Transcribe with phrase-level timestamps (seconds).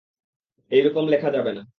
[0.71, 1.61] এইরকম লেখা যাবে না।